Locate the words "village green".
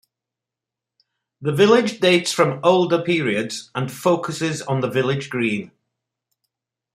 4.89-5.69